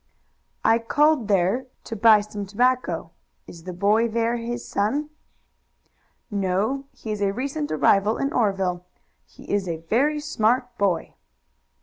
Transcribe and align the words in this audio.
"I 0.65 0.79
called 0.79 1.27
there 1.27 1.67
to 1.83 1.95
buy 1.95 2.21
some 2.21 2.47
tobacco. 2.47 3.11
Is 3.45 3.65
the 3.65 3.71
boy 3.71 4.07
there 4.09 4.37
his 4.37 4.67
son?" 4.67 5.11
"No; 6.31 6.85
he 6.91 7.11
is 7.11 7.21
a 7.21 7.31
recent 7.31 7.71
arrival 7.71 8.17
in 8.17 8.33
Oreville. 8.33 8.83
He 9.27 9.43
is 9.47 9.67
a 9.67 9.77
very 9.77 10.19
smart 10.19 10.75
boy." 10.79 11.13